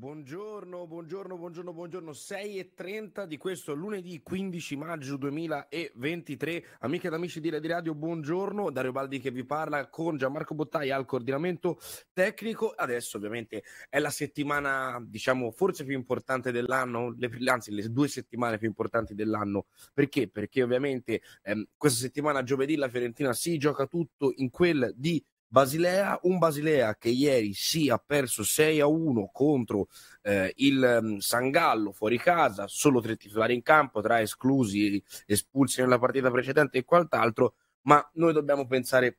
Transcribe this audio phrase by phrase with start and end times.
[0.00, 2.12] Buongiorno, buongiorno, buongiorno, buongiorno.
[2.14, 6.64] 6 e 30 di questo lunedì 15 maggio 2023.
[6.78, 8.70] Amiche ed amici di Radio Radio, buongiorno.
[8.70, 11.78] Dario Baldi che vi parla con Gianmarco Bottai al coordinamento
[12.14, 12.70] tecnico.
[12.70, 18.56] Adesso ovviamente è la settimana, diciamo, forse più importante dell'anno, le, anzi le due settimane
[18.56, 19.66] più importanti dell'anno.
[19.92, 20.30] Perché?
[20.30, 25.22] Perché ovviamente ehm, questa settimana giovedì la Fiorentina si gioca tutto in quel di
[25.52, 29.88] Basilea, un Basilea che ieri si è perso 6 a 1 contro
[30.22, 35.98] eh, il um, Sangallo fuori casa, solo tre titolari in campo, tra esclusi, espulsi nella
[35.98, 39.18] partita precedente e quant'altro, ma noi dobbiamo pensare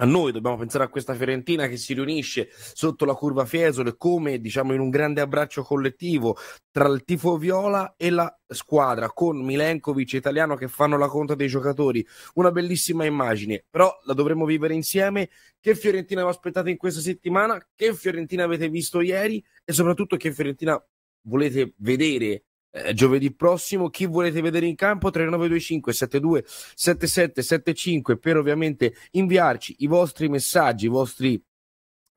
[0.00, 4.38] a noi dobbiamo pensare a questa Fiorentina che si riunisce sotto la curva Fiesole come
[4.40, 6.36] diciamo in un grande abbraccio collettivo
[6.70, 11.48] tra il tifo viola e la squadra con Milenkovic italiano che fanno la conta dei
[11.48, 12.06] giocatori.
[12.34, 13.64] Una bellissima immagine.
[13.68, 15.30] Però la dovremo vivere insieme.
[15.58, 17.60] Che Fiorentina vi aspettate in questa settimana?
[17.74, 19.44] Che Fiorentina avete visto ieri?
[19.64, 20.80] E soprattutto che Fiorentina
[21.22, 23.90] volete vedere eh, giovedì prossimo.
[23.90, 25.10] Chi volete vedere in campo?
[25.10, 31.42] 3925 72 77 75 per ovviamente inviarci i vostri messaggi, i vostri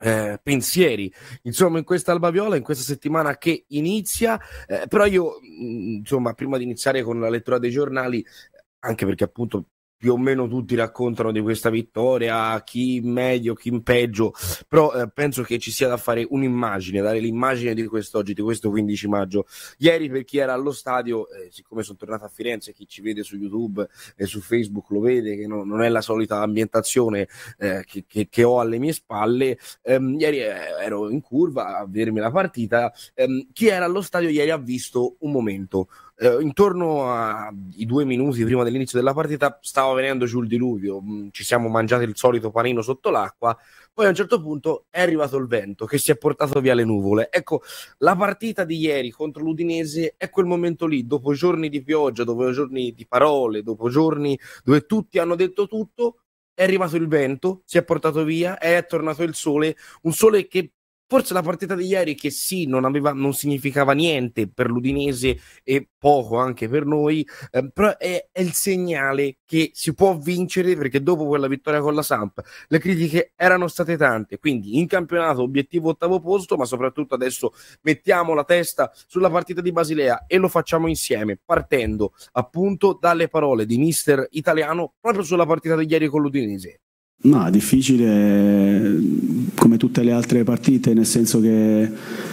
[0.04, 5.40] eh, pensieri insomma in questa Alba Viola in questa settimana che inizia eh, però io
[5.40, 8.26] mm, insomma prima di iniziare con la lettura dei giornali
[8.80, 9.66] anche perché appunto
[10.02, 14.34] più o meno tutti raccontano di questa vittoria, chi in meglio, chi in peggio,
[14.68, 18.72] però eh, penso che ci sia da fare un'immagine, dare l'immagine di quest'oggi, di questo
[18.72, 19.46] 15 maggio.
[19.78, 23.22] Ieri per chi era allo stadio, eh, siccome sono tornato a Firenze, chi ci vede
[23.22, 27.28] su YouTube e su Facebook lo vede che no, non è la solita ambientazione
[27.60, 31.86] eh, che, che, che, ho alle mie spalle, ehm, ieri eh, ero in curva a
[31.86, 35.90] vedermi la partita, ehm, chi era allo stadio ieri ha visto un momento
[36.22, 41.30] eh, intorno ai due minuti prima dell'inizio della partita stava venendo giù il diluvio, mm,
[41.32, 43.58] ci siamo mangiati il solito panino sotto l'acqua,
[43.92, 46.84] poi a un certo punto è arrivato il vento che si è portato via le
[46.84, 47.30] nuvole.
[47.32, 47.64] Ecco,
[48.00, 52.52] la partita di ieri contro l'Udinese è quel momento lì, dopo giorni di pioggia, dopo
[52.52, 56.18] giorni di parole, dopo giorni dove tutti hanno detto tutto,
[56.54, 60.74] è arrivato il vento, si è portato via, è tornato il sole, un sole che
[61.12, 65.90] Forse la partita di ieri, che sì, non, aveva, non significava niente per l'Udinese e
[65.98, 71.04] poco anche per noi, eh, però è, è, il segnale che si può vincere perché
[71.04, 72.40] dopo quella vittoria con la Samp
[72.70, 74.40] le critiche erano state tante.
[74.40, 77.52] Quindi in campionato obiettivo ottavo posto, ma soprattutto adesso
[77.82, 83.66] mettiamo la testa sulla partita di Basilea e lo facciamo insieme, partendo appunto dalle parole
[83.66, 86.80] di mister italiano proprio sulla partita di ieri con l'Udinese.
[87.24, 89.00] È difficile
[89.54, 91.88] come tutte le altre partite, nel senso che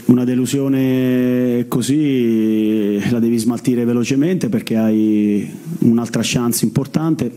[0.07, 5.47] una delusione così la devi smaltire velocemente perché hai
[5.81, 7.31] un'altra chance importante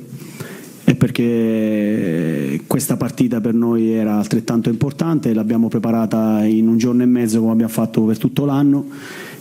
[0.86, 7.06] e perché questa partita per noi era altrettanto importante, l'abbiamo preparata in un giorno e
[7.06, 8.88] mezzo come abbiamo fatto per tutto l'anno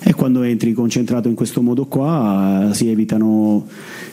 [0.03, 3.66] e quando entri concentrato in questo modo qua si evitano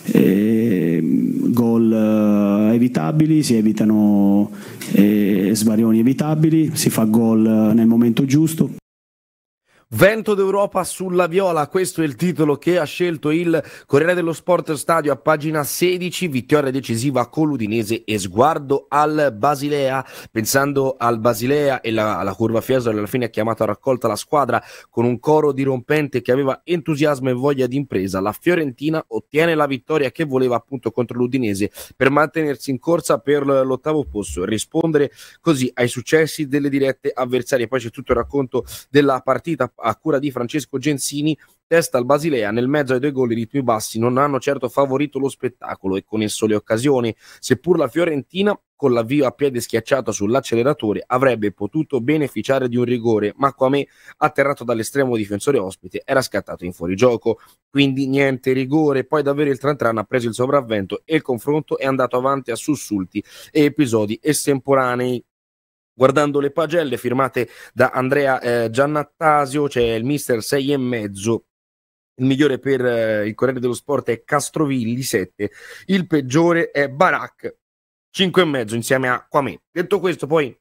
[0.03, 1.01] eh,
[1.49, 4.51] gol eh, evitabili, si evitano
[4.91, 8.69] eh, svarioni evitabili, si fa gol nel momento giusto.
[9.91, 14.73] Vento d'Europa sulla viola, questo è il titolo che ha scelto il Corriere dello Sport
[14.73, 21.79] Stadio a pagina 16, vittoria decisiva con l'Udinese e sguardo al Basilea, pensando al Basilea
[21.79, 25.21] e la, la curva Fiesole alla fine ha chiamato a raccolta la squadra con un
[25.21, 30.25] coro dirompente che aveva entusiasmo e voglia di impresa, la Fiorentina ottiene la vittoria che
[30.25, 34.43] voleva appunto contro l'Udinese per mantenersi in corsa per l'ottavo posto.
[34.43, 39.95] Rispondere così ai successi delle dirette avversarie, poi c'è tutto il racconto della partita a
[39.95, 43.99] cura di Francesco Gensini, testa al Basilea nel mezzo ai due gol i ritmi bassi
[43.99, 48.93] non hanno certo favorito lo spettacolo e con esso le occasioni, seppur la Fiorentina con
[48.93, 53.87] l'avvio a piede schiacciato sull'acceleratore avrebbe potuto beneficiare di un rigore, ma come
[54.17, 57.39] atterrato dall'estremo difensore ospite era scattato in fuorigioco,
[57.69, 61.85] quindi niente rigore, poi davvero il Trantran ha preso il sopravvento e il confronto è
[61.85, 63.21] andato avanti a sussulti
[63.51, 65.23] e episodi estemporanei
[65.97, 71.45] guardando le pagelle firmate da Andrea eh, Giannattasio, c'è il mister 6 e mezzo.
[72.19, 75.51] Il migliore per eh, il Corriere dello Sport è Castrovilli 7,
[75.87, 77.57] il peggiore è Barak
[78.11, 79.61] 5 e mezzo insieme a Quame.
[79.71, 80.55] Detto questo, poi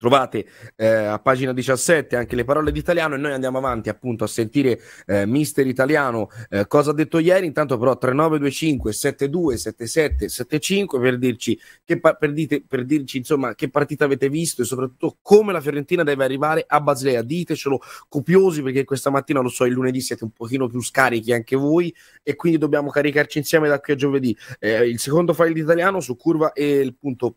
[0.00, 4.28] Trovate eh, a pagina 17 anche le parole d'italiano e noi andiamo avanti appunto a
[4.28, 7.44] sentire eh, Mister Italiano eh, cosa ha detto ieri.
[7.44, 13.68] Intanto però 3925 7277 75 per dirci che pa- per, dite, per dirci insomma che
[13.68, 17.20] partita avete visto e soprattutto come la Fiorentina deve arrivare a Basilea.
[17.20, 21.56] Ditecelo copiosi perché questa mattina lo so il lunedì siete un pochino più scarichi anche
[21.56, 24.34] voi e quindi dobbiamo caricarci insieme da qui a giovedì.
[24.60, 27.36] Eh, il secondo file d'italiano su curva e il punto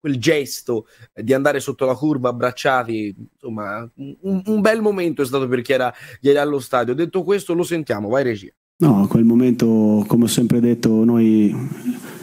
[0.00, 5.48] quel gesto di andare sotto la curva abbracciati, insomma, un, un bel momento è stato
[5.48, 6.94] per chi era ieri allo stadio.
[6.94, 8.52] Detto questo, lo sentiamo, vai regia.
[8.80, 11.52] No, a quel momento, come ho sempre detto, noi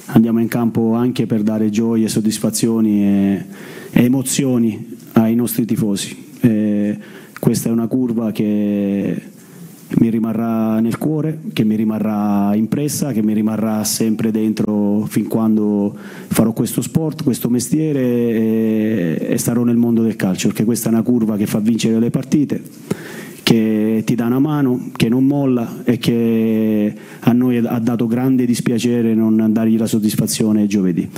[0.07, 3.45] andiamo in campo anche per dare gioie, soddisfazioni e,
[3.91, 6.37] e emozioni ai nostri tifosi.
[6.39, 6.97] E
[7.39, 9.21] questa è una curva che
[9.99, 15.95] mi rimarrà nel cuore, che mi rimarrà impressa, che mi rimarrà sempre dentro fin quando
[15.95, 20.91] farò questo sport, questo mestiere e, e starò nel mondo del calcio, perché questa è
[20.91, 22.61] una curva che fa vincere le partite,
[23.43, 28.45] che ti dà una mano, che non molla e che a noi ha dato grande
[28.45, 31.09] dispiacere non dargli la soddisfazione giovedì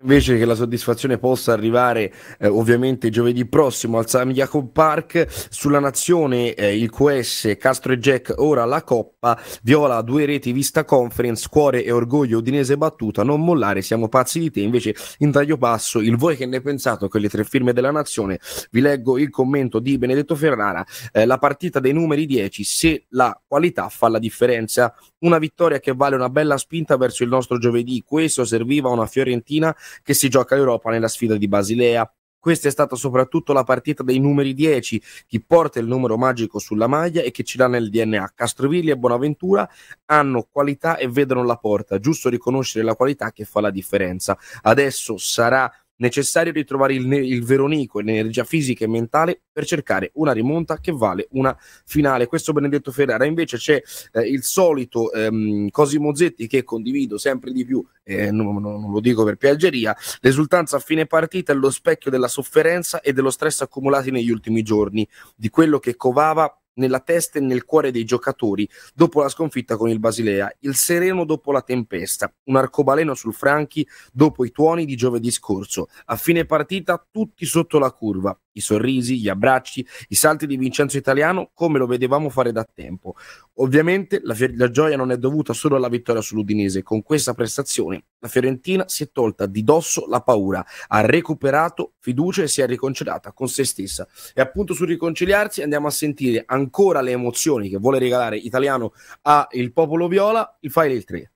[0.00, 5.80] invece che la soddisfazione possa arrivare eh, ovviamente giovedì prossimo al San Jacob Park sulla
[5.80, 11.48] nazione eh, il QS Castro e Jack ora la Coppa Viola due reti vista conference
[11.50, 14.60] cuore e orgoglio udinese battuta non mollare siamo pazzi di te.
[14.60, 18.38] Invece in taglio passo il voi che ne pensate con le tre firme della nazione?
[18.70, 23.36] Vi leggo il commento di Benedetto Ferrara eh, la partita dei numeri 10 se la
[23.44, 28.02] qualità fa la differenza una vittoria che vale una bella spinta verso il nostro giovedì
[28.06, 32.10] questo serviva a una Fiorentina che si gioca l'Europa nella sfida di Basilea.
[32.40, 36.86] Questa è stata soprattutto la partita dei numeri 10, chi porta il numero magico sulla
[36.86, 38.32] maglia e che ce l'ha nel DNA.
[38.34, 39.68] Castrovilli e Bonaventura
[40.06, 44.38] hanno qualità e vedono la porta, giusto riconoscere la qualità che fa la differenza.
[44.62, 50.32] Adesso sarà necessario ritrovare il, il veronico e l'energia fisica e mentale per cercare una
[50.32, 52.26] rimonta che vale una finale.
[52.26, 53.24] Questo Benedetto Ferrara.
[53.24, 58.60] Invece c'è eh, il solito ehm, Cosimo Zetti che condivido sempre di più, eh, non,
[58.60, 63.12] non, lo dico per piaggeria, l'esultanza a fine partita è lo specchio della sofferenza e
[63.12, 65.06] dello stress accumulati negli ultimi giorni,
[65.36, 69.88] di quello che covava nella testa e nel cuore dei giocatori dopo la sconfitta con
[69.88, 74.96] il Basilea, il sereno dopo la tempesta, un arcobaleno sul Franchi dopo i tuoni di
[74.96, 75.88] giovedì scorso.
[76.06, 80.96] A fine partita tutti sotto la curva, i sorrisi, gli abbracci, i salti di Vincenzo
[80.96, 83.14] Italiano come lo vedevamo fare da tempo.
[83.54, 88.28] Ovviamente la, la gioia non è dovuta solo alla vittoria sull'Udinese, con questa prestazione la
[88.28, 93.32] Fiorentina si è tolta di dosso la paura, ha recuperato fiducia e si è riconciliata
[93.32, 94.08] con se stessa.
[94.34, 96.67] E appunto sul riconciliarsi andiamo a sentire ancora
[97.00, 98.92] le emozioni che vuole regalare Italiano
[99.22, 101.30] al popolo viola, il file il 3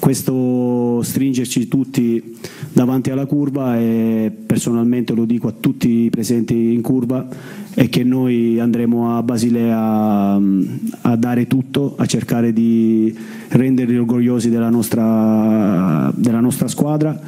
[0.00, 2.36] questo stringerci tutti
[2.72, 7.26] davanti alla curva e personalmente lo dico a tutti i presenti in curva
[7.72, 10.40] è che noi andremo a Basilea
[11.02, 13.16] a dare tutto, a cercare di
[13.48, 17.18] renderli orgogliosi della nostra, della nostra squadra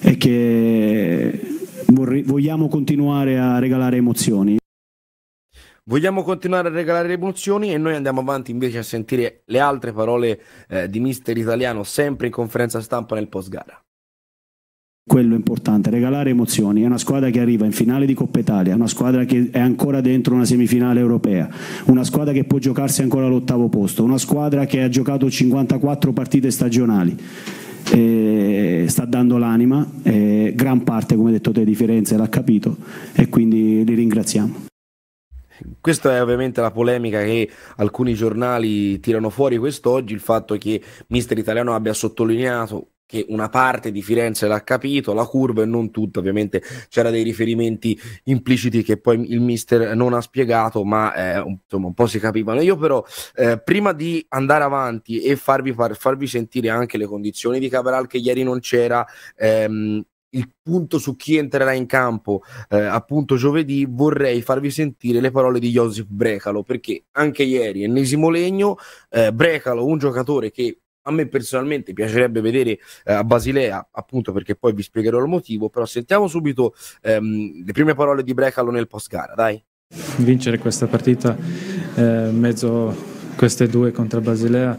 [0.00, 1.40] e che
[1.86, 4.59] vogliamo continuare a regalare emozioni.
[5.90, 9.92] Vogliamo continuare a regalare le emozioni e noi andiamo avanti invece a sentire le altre
[9.92, 13.76] parole eh, di mister italiano sempre in conferenza stampa nel post gara.
[15.04, 16.82] Quello è importante, regalare emozioni.
[16.82, 20.00] È una squadra che arriva in finale di Coppa Italia, una squadra che è ancora
[20.00, 21.50] dentro una semifinale europea,
[21.86, 26.52] una squadra che può giocarsi ancora all'ottavo posto, una squadra che ha giocato 54 partite
[26.52, 27.16] stagionali.
[27.92, 32.76] Eh, sta dando l'anima, eh, gran parte, come detto te, di Firenze l'ha capito
[33.12, 34.68] e quindi li ringraziamo.
[35.80, 41.38] Questa è ovviamente la polemica che alcuni giornali tirano fuori quest'oggi, il fatto che Mister
[41.38, 46.20] Italiano abbia sottolineato che una parte di Firenze l'ha capito, la curva e non tutta,
[46.20, 51.88] ovviamente c'era dei riferimenti impliciti che poi il mister non ha spiegato, ma eh, insomma
[51.88, 52.60] un po' si capivano.
[52.60, 57.58] Io però eh, prima di andare avanti e farvi, far, farvi, sentire anche le condizioni
[57.58, 62.78] di Cabral che ieri non c'era, ehm, il punto su chi entrerà in campo eh,
[62.78, 68.76] appunto giovedì vorrei farvi sentire le parole di Josip Brecalo perché anche ieri ennesimo legno
[69.10, 74.54] eh, Brecalo un giocatore che a me personalmente piacerebbe vedere eh, a Basilea appunto perché
[74.54, 78.86] poi vi spiegherò il motivo però sentiamo subito ehm, le prime parole di Brecalo nel
[78.86, 79.62] post gara dai.
[80.18, 81.36] Vincere questa partita
[81.96, 82.94] eh, mezzo
[83.36, 84.78] queste due contro Basilea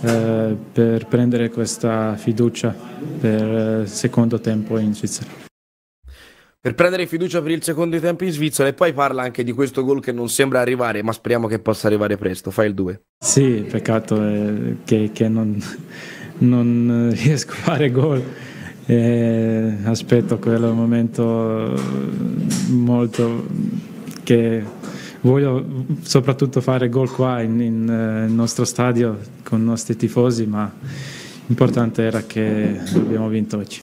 [0.00, 2.74] eh, per prendere questa fiducia
[3.20, 5.46] per il eh, secondo tempo in Svizzera.
[6.60, 9.84] Per prendere fiducia per il secondo tempo in Svizzera e poi parla anche di questo
[9.84, 12.50] gol che non sembra arrivare, ma speriamo che possa arrivare presto.
[12.50, 13.00] Fai il 2.
[13.24, 15.60] Sì, peccato eh, che, che non,
[16.38, 18.22] non, riesco a fare gol.
[18.86, 21.78] Eh, aspetto quel momento
[22.68, 23.46] molto
[24.24, 24.64] che
[25.20, 25.64] voglio
[26.02, 30.70] soprattutto fare gol qua in, in, eh, nel nostro stadio con i nostri tifosi, ma
[31.46, 33.80] l'importante era che abbiamo vinto oggi.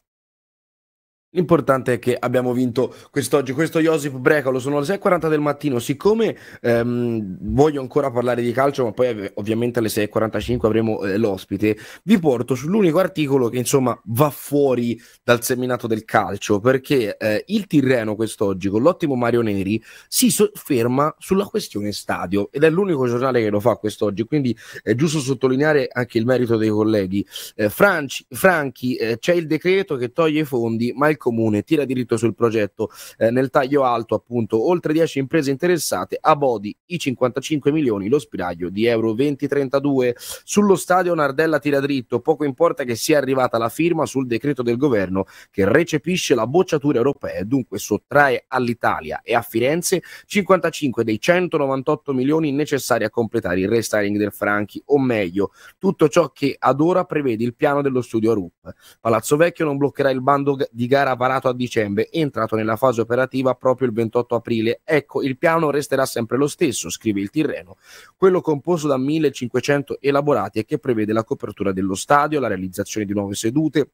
[1.35, 3.51] L'importante è che abbiamo vinto quest'oggi.
[3.51, 5.79] Questo Josip Brecalo sono le 6.40 del mattino.
[5.79, 11.77] Siccome ehm, voglio ancora parlare di calcio, ma poi ovviamente alle 6.45 avremo eh, l'ospite,
[12.03, 17.67] vi porto sull'unico articolo che insomma va fuori dal seminato del calcio, perché eh, il
[17.67, 23.41] Tirreno quest'oggi con l'ottimo Mario Neri si sofferma sulla questione stadio ed è l'unico giornale
[23.41, 27.27] che lo fa quest'oggi, quindi è giusto sottolineare anche il merito dei colleghi.
[27.55, 31.85] Eh, Franci, Franchi, eh, c'è il decreto che toglie i fondi, ma il comune tira
[31.85, 36.99] diritto sul progetto eh, nel taglio alto appunto oltre 10 imprese interessate a Bodi i
[36.99, 42.93] 55 milioni lo spiraglio di euro 2032 sullo stadio Nardella tira dritto poco importa che
[42.93, 47.79] sia arrivata la firma sul decreto del governo che recepisce la bocciatura europea e dunque
[47.79, 54.31] sottrae all'Italia e a Firenze 55 dei 198 milioni necessari a completare il restyling del
[54.31, 59.37] Franchi o meglio tutto ciò che ad ora prevede il piano dello studio RUP Palazzo
[59.37, 63.55] Vecchio non bloccherà il bando di gara varato a dicembre e entrato nella fase operativa
[63.55, 64.81] proprio il 28 aprile.
[64.83, 67.77] Ecco, il piano resterà sempre lo stesso, scrive il Tirreno,
[68.15, 73.13] quello composto da 1500 elaborati e che prevede la copertura dello stadio, la realizzazione di
[73.13, 73.89] nuove sedute,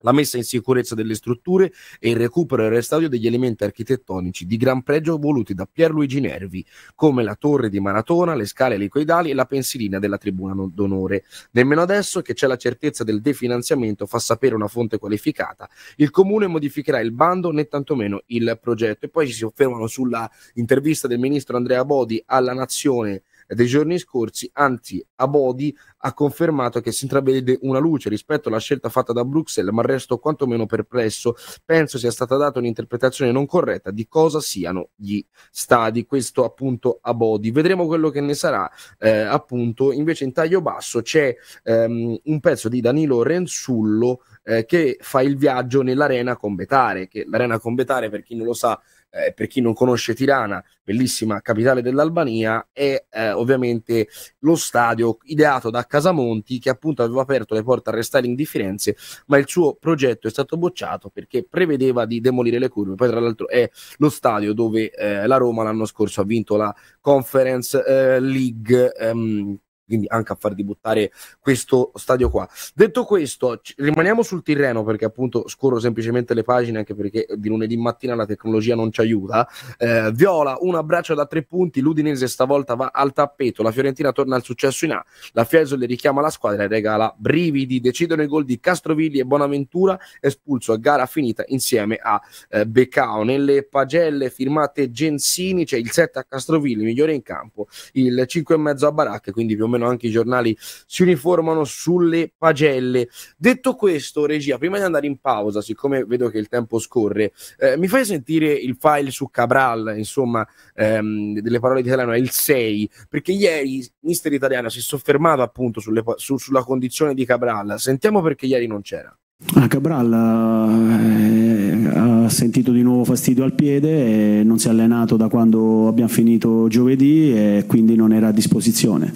[0.00, 4.46] la messa in sicurezza delle strutture e il recupero e il restauro degli elementi architettonici
[4.46, 6.64] di gran pregio voluti da Pierluigi Nervi,
[6.94, 11.24] come la torre di Maratona, le scale elicoidali e la pensilina della tribuna d'onore.
[11.52, 16.46] Nemmeno adesso che c'è la certezza del definanziamento fa sapere una fonte qualificata, il comune
[16.46, 19.06] modificherà il bando né tantomeno il progetto.
[19.06, 23.22] E poi si soffermano sulla intervista del ministro Andrea Bodi alla Nazione
[23.54, 28.88] dei giorni scorsi, anzi Abodi ha confermato che si intravede una luce rispetto alla scelta
[28.88, 31.34] fatta da Bruxelles, ma resto quantomeno perplesso.
[31.64, 36.06] Penso sia stata data un'interpretazione non corretta di cosa siano gli stadi.
[36.06, 37.50] Questo appunto Abodi.
[37.50, 38.70] Vedremo quello che ne sarà.
[38.98, 44.96] Eh, appunto, invece in taglio basso c'è ehm, un pezzo di Danilo Rensullo eh, che
[45.00, 48.80] fa il viaggio nell'arena con Betare, che l'arena con Betare, per chi non lo sa,
[49.10, 54.08] eh, per chi non conosce Tirana, bellissima capitale dell'Albania, è eh, ovviamente
[54.40, 58.96] lo stadio ideato da Casamonti che appunto aveva aperto le porte al restyling di Firenze,
[59.26, 62.94] ma il suo progetto è stato bocciato perché prevedeva di demolire le curve.
[62.94, 66.74] Poi tra l'altro è lo stadio dove eh, la Roma l'anno scorso ha vinto la
[67.00, 69.58] Conference eh, League ehm,
[69.90, 72.48] quindi anche a far debuttare questo stadio qua.
[72.72, 77.76] Detto questo, rimaniamo sul Tirreno perché appunto scorro semplicemente le pagine anche perché di lunedì
[77.76, 79.48] mattina la tecnologia non ci aiuta.
[79.76, 84.36] Eh, Viola, un abbraccio da tre punti, l'Udinese stavolta va al tappeto, la Fiorentina torna
[84.36, 88.44] al successo in A, la Fiesole richiama la squadra e regala brividi, decidono i gol
[88.44, 93.24] di Castrovilli e Bonaventura, espulso a gara finita insieme a eh, Beccao.
[93.24, 98.58] Nelle pagelle firmate Gensini c'è il 7 a Castrovilli, migliore in campo, il 5 e
[98.58, 100.56] mezzo a Baracche, quindi più o meno meno anche i giornali
[100.86, 103.08] si uniformano sulle pagelle.
[103.36, 107.76] Detto questo, regia, prima di andare in pausa, siccome vedo che il tempo scorre, eh,
[107.78, 112.30] mi fai sentire il file su Cabral, insomma, ehm, delle parole di italiano, è il
[112.30, 117.78] 6, perché ieri Mister Italiano si soffermava appunto sulle, su, sulla condizione di Cabral.
[117.78, 119.14] Sentiamo perché ieri non c'era.
[119.54, 125.28] Ah, Cabral eh, ha sentito di nuovo fastidio al piede non si è allenato da
[125.28, 129.12] quando abbiamo finito giovedì e quindi non era a disposizione.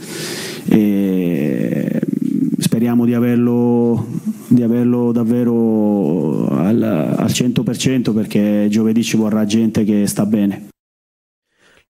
[0.67, 2.01] E
[2.59, 4.07] speriamo di averlo,
[4.49, 10.73] di averlo davvero al, al 100% perché giovedì ci vorrà gente che sta bene.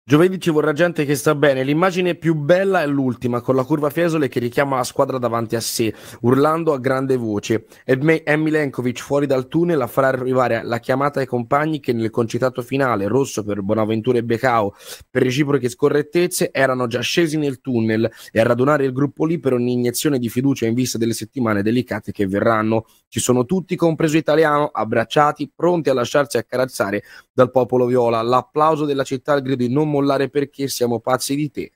[0.07, 1.65] Giovedì ci vorrà gente che sta bene.
[1.65, 5.61] L'immagine più bella è l'ultima, con la curva Fiesole che richiama la squadra davanti a
[5.61, 7.65] sé, urlando a grande voce.
[7.83, 12.61] È Milenkovic fuori dal tunnel a far arrivare la chiamata ai compagni che nel concitato
[12.61, 14.75] finale, rosso per Bonaventura e Becao,
[15.09, 19.55] per reciproche scorrettezze, erano già scesi nel tunnel e a radunare il gruppo lì per
[19.55, 22.85] un'iniezione di fiducia in vista delle settimane delicate che verranno.
[23.09, 28.21] Ci sono tutti, compreso italiano, abbracciati, pronti a lasciarsi accarezzare dal popolo viola.
[28.21, 31.73] L'applauso della città al grido di non mollare perché siamo pazzi di te.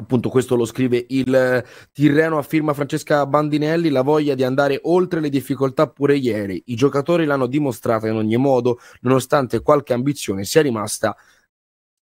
[0.00, 3.88] Appunto, questo lo scrive il Tirreno a firma Francesca Bandinelli.
[3.88, 6.62] La voglia di andare oltre le difficoltà pure ieri.
[6.66, 11.16] I giocatori l'hanno dimostrata in ogni modo, nonostante qualche ambizione sia rimasta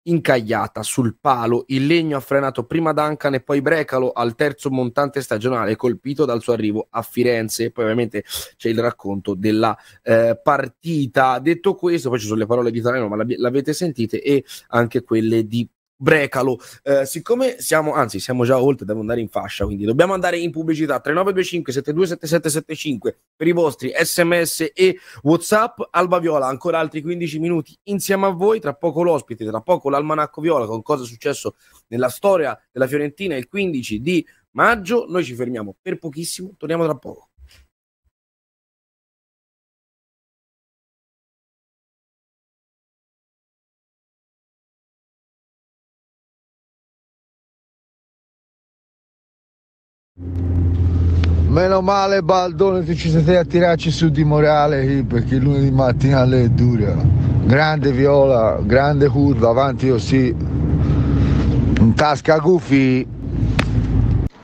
[0.08, 1.64] incagliata sul palo.
[1.68, 6.42] Il legno ha frenato prima Duncan e poi Brecalo al terzo montante stagionale, colpito dal
[6.42, 7.72] suo arrivo a Firenze.
[7.72, 8.24] Poi, ovviamente,
[8.58, 11.40] c'è il racconto della eh, partita.
[11.40, 15.48] Detto questo, poi ci sono le parole di Taleno, ma l'avete sentite, e anche quelle
[15.48, 16.60] di Brecalo.
[16.84, 20.52] Eh, siccome siamo, anzi, siamo già oltre, devo andare in fascia, quindi dobbiamo andare in
[20.52, 25.80] pubblicità 3925 727775 per i vostri sms e whatsapp.
[25.92, 28.60] Alba Viola, ancora altri 15 minuti insieme a voi.
[28.60, 31.56] Tra poco l'ospite, tra poco l'almanacco Viola con cosa è successo
[31.88, 35.06] nella storia della Fiorentina il 15 di maggio.
[35.08, 37.30] Noi ci fermiamo per pochissimo, torniamo tra poco.
[51.56, 56.50] Meno male Baldone che ci state a tirarci su di morale perché lunedì mattina è
[56.50, 56.94] dura.
[57.46, 60.36] Grande viola, grande curva, avanti così.
[61.80, 63.15] In tasca Gufi.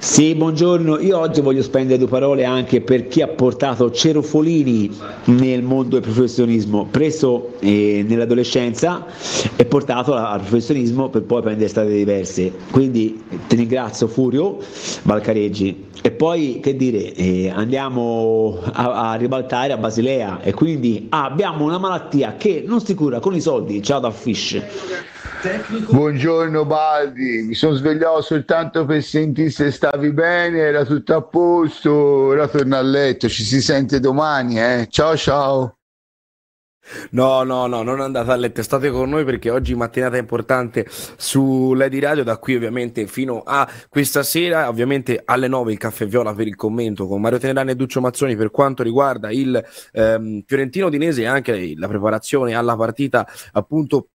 [0.04, 1.00] Sì, buongiorno.
[1.00, 4.90] Io oggi voglio spendere due parole anche per chi ha portato Cerofolini
[5.26, 9.06] nel mondo del professionismo, preso eh, nell'adolescenza
[9.56, 12.52] e portato al professionismo per poi prendere strade diverse.
[12.72, 14.58] Quindi ti ringrazio Furio
[15.04, 15.90] Valcareggi.
[16.02, 21.64] E poi che dire, eh, andiamo a, a, ribaltare a Basilea e quindi ah, abbiamo
[21.64, 23.84] una malattia che non si cura con i soldi.
[23.84, 24.60] Ciao da Fish.
[25.90, 31.94] Buongiorno Baldi, mi sono svegliato soltanto per sentire se stavi bene, era tutto a posto,
[31.94, 34.88] ora torno a letto, ci si sente domani, eh?
[34.90, 35.80] Ciao ciao.
[37.12, 41.74] No, no, no, non andate a letto, state con noi perché oggi mattinata importante su
[41.74, 46.34] Lady Radio, da qui ovviamente fino a questa sera, ovviamente alle 9 il caffè viola
[46.34, 50.90] per il commento con Mario Tenerani e Duccio Mazzoni per quanto riguarda il ehm, Fiorentino
[50.90, 54.08] Dinese e anche la preparazione alla partita appunto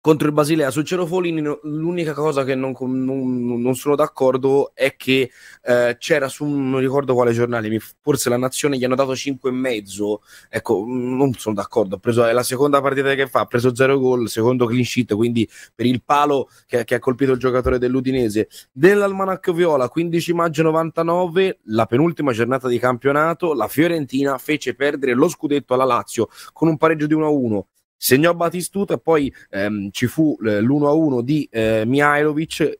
[0.00, 5.30] contro il Basilea su Cerofolini l'unica cosa che non, non, non sono d'accordo è che
[5.62, 7.68] eh, c'era su non ricordo quale giornale
[8.00, 10.22] forse la Nazione gli hanno dato 5 e mezzo.
[10.48, 11.96] Ecco non sono d'accordo.
[11.96, 15.14] Ha preso, è la seconda partita che fa ha preso 0 gol secondo clean sheet
[15.14, 18.48] quindi per il palo che, che ha colpito il giocatore dell'Udinese.
[18.72, 25.28] dell'Almanacco Viola 15 maggio 99 la penultima giornata di campionato la Fiorentina fece perdere lo
[25.28, 27.69] scudetto alla Lazio con un pareggio di 1-1
[28.02, 32.78] segnò Batistuta e poi ehm, ci fu eh, l'1-1 di eh, Mihailovic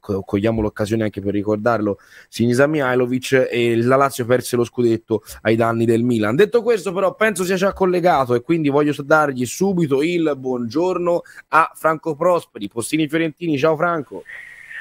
[0.00, 1.98] cogliamo l'occasione anche per ricordarlo
[2.28, 6.34] Sinisa Mihailovic e la Lazio perse lo scudetto ai danni del Milan.
[6.34, 11.70] Detto questo però penso sia già collegato e quindi voglio dargli subito il buongiorno a
[11.74, 12.68] Franco Prosperi.
[12.68, 14.24] Postini Fiorentini ciao Franco.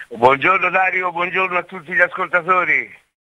[0.10, 2.90] Buongiorno Dario buongiorno a tutti gli ascoltatori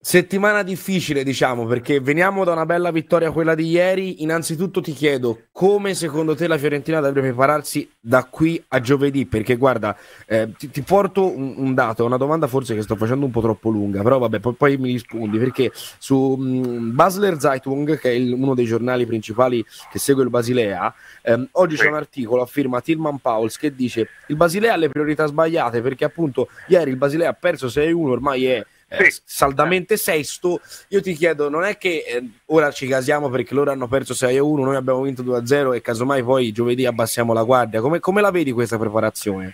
[0.02, 4.24] Settimana difficile, diciamo, perché veniamo da una bella vittoria quella di ieri.
[4.24, 9.26] Innanzitutto ti chiedo come secondo te la Fiorentina dovrebbe prepararsi da qui a giovedì?
[9.26, 13.26] Perché guarda, eh, ti, ti, porto un, un, dato, una domanda forse che sto facendo
[13.26, 17.38] un po' troppo lunga, però vabbè, poi, poi mi rispondi perché su mh, mm, Basler
[17.38, 21.88] Zeitung, che è il, uno dei giornali principali che segue il Basilea, ehm, oggi c'è
[21.88, 26.06] un articolo a firma Tilman Pauls che dice il Basilea ha le priorità sbagliate perché
[26.06, 29.22] appunto ieri il Basilea ha perso 6-1, ormai è eh, sì.
[29.24, 30.60] saldamente sesto.
[30.90, 34.64] Io ti chiedo, non è che eh, ora ci casiamo perché loro hanno perso 6-1,
[34.64, 37.82] noi abbiamo vinto 2-0 e casomai poi giovedì abbassiamo la guardia.
[37.82, 39.54] Come, come la vedi questa preparazione?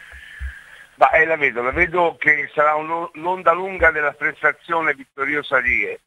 [0.95, 5.99] Ma, eh, la vedo, la vedo che sarà un'onda lunga della prestazione vittoriosa di ieri,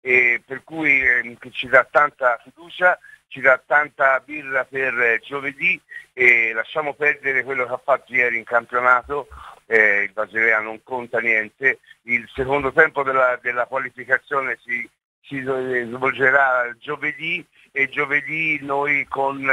[0.00, 2.96] e per cui eh, ci dà tanta fiducia,
[3.26, 5.80] ci dà tanta birra per eh, giovedì
[6.12, 9.26] e lasciamo perdere quello che ha fatto ieri in campionato,
[9.66, 14.88] eh, il Basilea non conta niente, il secondo tempo della, della qualificazione si,
[15.22, 19.44] si, svolgerà giovedì e giovedì noi con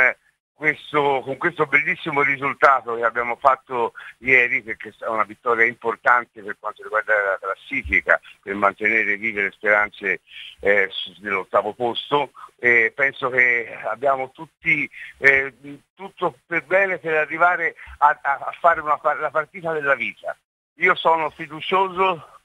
[0.54, 6.58] questo, con questo bellissimo risultato che abbiamo fatto ieri, perché è una vittoria importante per
[6.60, 10.22] quanto riguarda la classifica, per mantenere vive le speranze
[10.60, 15.54] eh, dell'ottavo posto, eh, penso che abbiamo tutti eh,
[15.96, 20.38] tutto per bene per arrivare a, a fare una, la partita della vita.
[20.76, 22.40] Io sono fiducioso,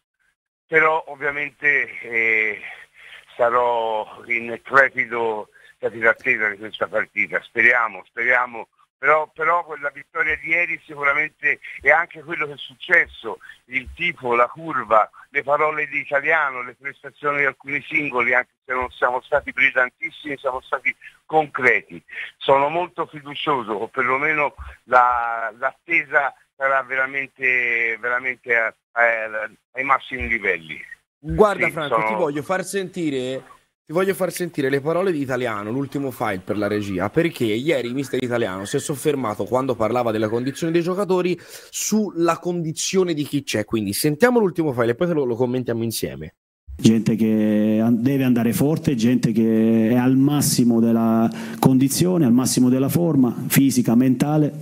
[0.67, 2.61] però ovviamente eh,
[3.37, 7.41] sarò in trepido stati d'attesa di questa partita.
[7.43, 8.69] Speriamo, speriamo.
[8.99, 14.35] Però, però quella vittoria di ieri sicuramente è anche quello che è successo, il tipo,
[14.35, 19.21] la curva, le parole di italiano, le prestazioni di alcuni singoli, anche se non siamo
[19.21, 20.93] stati brillantissimi, siamo stati
[21.27, 22.03] concreti.
[22.39, 30.85] Sono molto fiducioso, o perlomeno la, l'attesa sarà veramente, veramente a, a, ai massimi livelli.
[31.21, 32.09] Guarda sì, Franco, sono...
[32.09, 33.58] ti voglio far sentire
[33.89, 37.95] ti voglio far sentire le parole di Italiano, l'ultimo file per la regia, perché ieri
[37.95, 43.43] mister Italiano si è soffermato quando parlava della condizione dei giocatori sulla condizione di chi
[43.43, 43.65] c'è.
[43.65, 46.35] Quindi sentiamo l'ultimo file e poi lo, lo commentiamo insieme
[46.81, 52.89] gente che deve andare forte, gente che è al massimo della condizione, al massimo della
[52.89, 54.53] forma fisica, mentale,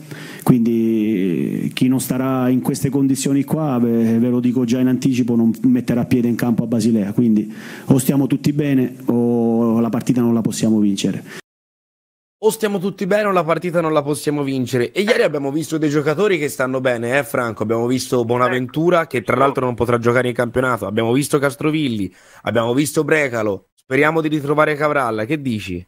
[0.42, 5.36] quindi chi non starà in queste condizioni qua, ve, ve lo dico già in anticipo,
[5.36, 7.52] non metterà piede in campo a Basilea, quindi
[7.86, 11.44] o stiamo tutti bene o la partita non la possiamo vincere
[12.38, 14.92] o stiamo tutti bene o la partita non la possiamo vincere.
[14.92, 17.62] E ieri abbiamo visto dei giocatori che stanno bene, eh Franco?
[17.62, 22.74] Abbiamo visto Bonaventura che tra l'altro non potrà giocare in campionato, abbiamo visto Castrovilli, abbiamo
[22.74, 25.86] visto Brecalo, speriamo di ritrovare Cavralla, che dici?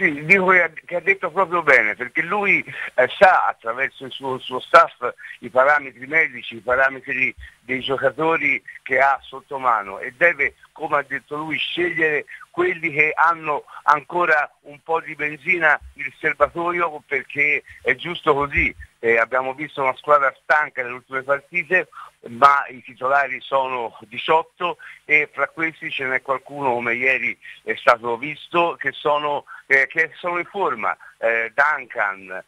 [0.00, 0.46] Sì, dico
[0.86, 4.94] che ha detto proprio bene, perché lui eh, sa attraverso il suo, suo, staff
[5.40, 9.98] i parametri medici, i parametri dei giocatori che ha sotto mano.
[9.98, 15.78] E deve, come ha detto lui, scegliere quelli che hanno ancora un po' di benzina
[15.94, 18.74] nel serbatoio perché è giusto così.
[18.98, 21.88] Eh, abbiamo visto una squadra stanca nelle ultime partite,
[22.28, 28.18] ma i titolari sono 18 e fra questi ce n'è qualcuno, come ieri è stato
[28.18, 30.96] visto, che sono, eh, che sono in forma.
[31.18, 32.44] Eh, Duncan,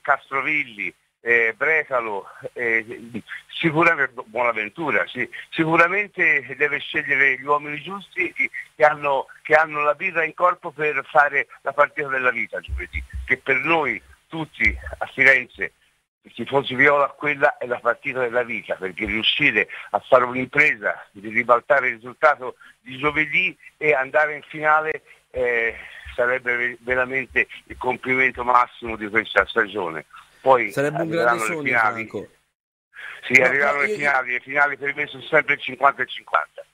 [0.00, 3.10] Castrovilli, eh, Brecalo, eh,
[3.48, 10.22] sicuramente Buonaventura, sì, sicuramente deve scegliere gli uomini giusti che hanno, che hanno la vita
[10.22, 15.72] in corpo per fare la partita della vita giovedì, che per noi tutti a Firenze
[16.22, 21.28] i tifosi viola quella è la partita della vita, perché riuscire a fare un'impresa di
[21.28, 25.74] ribaltare il risultato di giovedì e andare in finale eh,
[26.14, 30.06] sarebbe veramente il complimento massimo di questa stagione.
[30.48, 32.06] Poi sarebbe un grande sogno, finali.
[32.08, 32.28] Franco.
[33.26, 36.64] Sì, no, arriveranno le finali, le finali per me sono sempre il 50 e 50.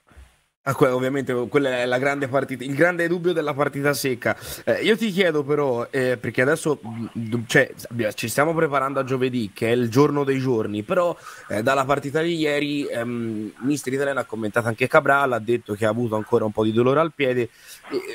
[0.67, 4.35] Ah, que- ovviamente quella è la grande partita, il grande dubbio della partita secca.
[4.65, 7.71] Eh, io ti chiedo però, eh, perché adesso mm, cioè,
[8.15, 11.15] ci stiamo preparando a giovedì, che è il giorno dei giorni, però
[11.51, 15.85] eh, dalla partita di ieri ehm, Mister Italiano ha commentato anche Cabral, ha detto che
[15.85, 17.51] ha avuto ancora un po' di dolore al piede.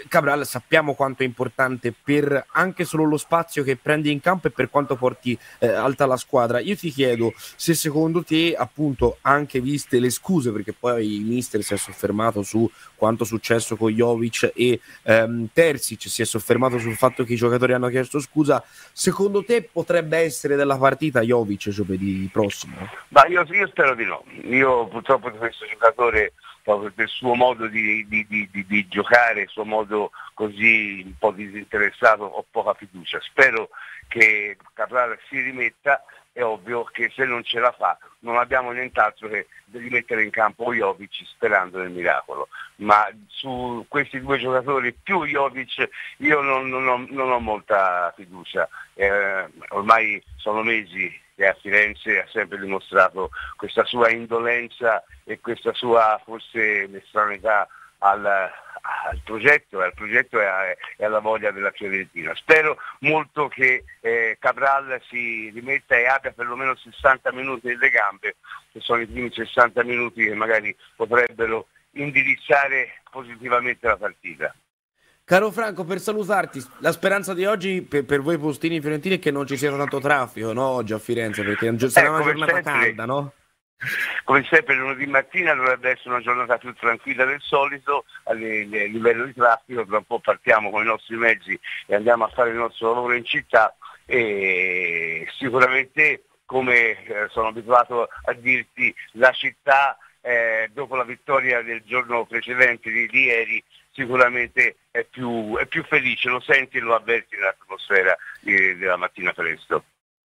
[0.08, 4.50] Cabral sappiamo quanto è importante per anche solo lo spazio che prendi in campo e
[4.50, 6.60] per quanto porti eh, alta la squadra.
[6.60, 11.62] Io ti chiedo se secondo te, appunto, anche viste le scuse, perché poi il Mister
[11.62, 16.78] si è soffermato soffermato su quanto successo con Jovic e ehm, Terzic, si è soffermato
[16.78, 18.63] sul fatto che i giocatori hanno chiesto scusa.
[18.91, 22.75] Secondo te potrebbe essere della partita Jovic giovedì prossimo?
[23.10, 24.23] Ma io, io spero di no.
[24.43, 29.49] Io purtroppo questo giocatore proprio per il suo modo di, di, di, di, giocare, il
[29.49, 33.19] suo modo così un po' disinteressato, ho poca fiducia.
[33.21, 33.69] Spero
[34.08, 36.04] che Carrara si rimetta
[36.39, 40.30] è ovvio che se non ce la fa non abbiamo nient'altro che di mettere in
[40.30, 42.47] campo Jovic sperando nel miracolo.
[42.78, 48.67] Ma su questi due giocatori più Jovic io non, non, ho, non ho, molta fiducia.
[48.93, 55.73] Eh, ormai sono mesi che a Firenze ha sempre dimostrato questa sua indolenza e questa
[55.73, 57.67] sua forse estranità
[57.99, 58.49] al,
[58.82, 62.34] al progetto, al progetto e, e, alla voglia della Fiorentina.
[62.36, 68.36] Spero molto che eh, Cabral si rimetta e abbia perlomeno 60 minuti nelle gambe,
[68.72, 74.54] che sono i primi 60 minuti che magari potrebbero indirizzare positivamente la partita.
[75.30, 79.30] Caro Franco, per salutarti, la speranza di oggi per, per voi postini fiorentini è che
[79.30, 80.65] non ci sia tanto traffico no?
[80.65, 83.34] oggi a Firenze, perché sarà eh, una giornata sempre, calda, no?
[84.26, 88.06] Come sempre lunedì mattina dovrebbe essere una giornata più tranquilla del solito.
[88.26, 92.30] A livello di traffico, tra un po' partiamo con i nostri mezzi e andiamo a
[92.30, 93.76] fare il nostro lavoro in città.
[94.06, 101.84] E sicuramente come eh, sono abituato a dirti la città eh, dopo la vittoria del
[101.86, 106.96] giorno precedente di, di ieri sicuramente è più, è più, felice, lo senti e lo
[106.96, 109.84] avverti nell'atmosfera di, della mattina presto.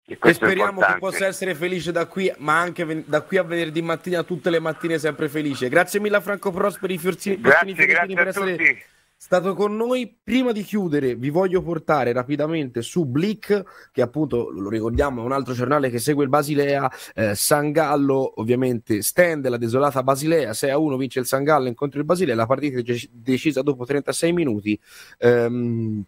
[0.10, 3.84] E, e speriamo che possa essere felice da qui, ma anche da qui a venerdì
[3.84, 5.70] mattina, tutte le mattine sempre felice.
[5.70, 8.84] Grazie mille a Franco Prosperi, Fiorzini, grazie, grazie per essere tutti.
[9.16, 10.18] stato con noi.
[10.24, 15.32] Prima di chiudere, vi voglio portare rapidamente su Blick, che appunto lo ricordiamo, è un
[15.32, 16.92] altro giornale che segue il Basilea.
[17.14, 21.68] Eh, San Gallo, ovviamente, stende la desolata Basilea 6 a 1, vince il San Gallo
[21.68, 22.34] incontro il Basilea.
[22.34, 24.80] La partita è decisa dopo 36 minuti.
[25.20, 26.04] Ehm,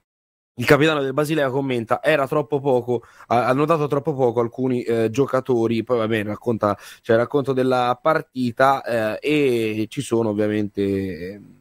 [0.56, 5.84] il capitano del Basilea commenta era troppo poco hanno dato troppo poco alcuni eh, giocatori.
[5.84, 11.61] Poi vabbè racconta cioè racconto della partita eh, e ci sono ovviamente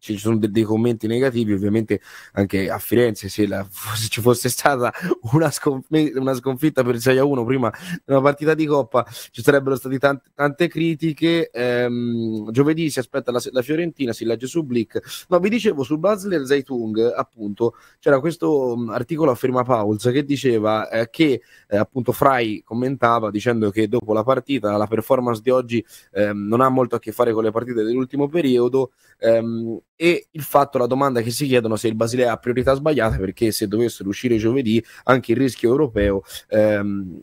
[0.00, 2.00] ci sono de- dei commenti negativi, ovviamente
[2.32, 4.92] anche a Firenze se, la, se ci fosse stata
[5.32, 7.72] una, sconf- una, sconfitta per 6 a 1 prima
[8.04, 11.50] della partita di Coppa ci sarebbero state tante, tante critiche.
[11.50, 15.26] Ehm, giovedì si aspetta la, la, Fiorentina, si legge su Blick.
[15.28, 20.24] No, vi dicevo sul Basler Zeitung, appunto, c'era questo um, articolo a firma Pauls che
[20.24, 25.50] diceva eh, che eh, appunto Fry commentava dicendo che dopo la partita la performance di
[25.50, 28.92] oggi ehm, non ha molto a che fare con le partite dell'ultimo periodo.
[29.18, 33.18] Ehm, e il fatto, la domanda che si chiedono se il Basilea ha priorità sbagliate
[33.18, 37.22] perché se dovessero uscire giovedì anche il rischio europeo ehm,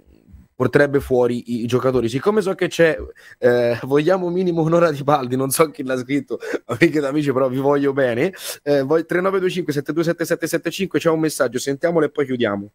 [0.53, 2.07] porterebbe fuori i, i, giocatori.
[2.07, 2.95] Siccome so che c'è,
[3.39, 7.49] eh, vogliamo minimo un'ora di Baldi, non so chi l'ha scritto, amiche ed amici, però
[7.49, 8.31] vi voglio bene.
[8.61, 12.71] Eh, 3925 727775 c'è un messaggio, sentiamolo e poi chiudiamo.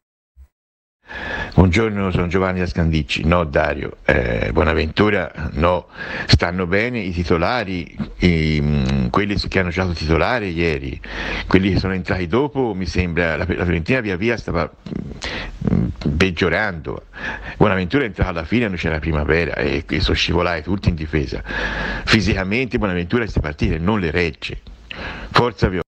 [1.54, 3.24] Buongiorno, sono Giovanni da Scandicci.
[3.24, 5.86] No, Dario, eh, Buonaventura, no.
[6.26, 10.98] Stanno bene i titolari, i, mm, quelli che hanno giocato titolare ieri,
[11.46, 17.06] quelli che sono entrati dopo, mi sembra, la, la Fiorentina via via stava mm, peggiorando.
[17.58, 21.42] Buonaventura è entrato alla fine, non c'era primavera e, e sono scivolati tutti in difesa.
[22.04, 24.60] Fisicamente Buonaventura queste partite non le regge.
[25.30, 25.91] Forza Viola.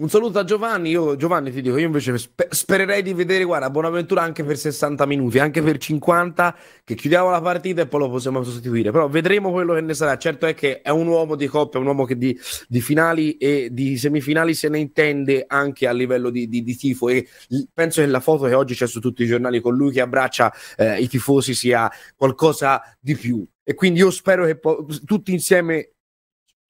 [0.00, 3.68] Un saluto a Giovanni, io Giovanni ti dico, io invece sper- spererei di vedere, guarda,
[3.68, 8.08] Buonaventura anche per 60 minuti, anche per 50, che chiudiamo la partita e poi lo
[8.08, 11.48] possiamo sostituire, però vedremo quello che ne sarà, certo è che è un uomo di
[11.48, 15.92] coppia, un uomo che di, di finali e di semifinali se ne intende anche a
[15.92, 17.26] livello di, di, di tifo e
[17.74, 20.54] penso che la foto che oggi c'è su tutti i giornali con lui che abbraccia
[20.76, 23.44] eh, i tifosi sia qualcosa di più.
[23.64, 25.94] E quindi io spero che po- tutti insieme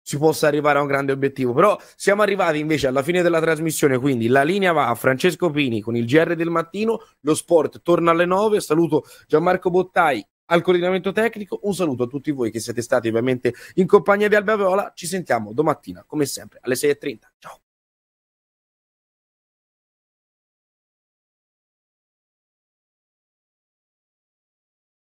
[0.08, 1.52] si possa arrivare a un grande obiettivo.
[1.52, 5.82] Però siamo arrivati invece alla fine della trasmissione, quindi la linea va a Francesco Pini
[5.82, 11.12] con il GR del mattino, lo sport torna alle 9, saluto Gianmarco Bottai al coordinamento
[11.12, 14.92] tecnico, un saluto a tutti voi che siete stati ovviamente in compagnia di Alba Viola,
[14.94, 17.67] ci sentiamo domattina come sempre alle 6.30, ciao!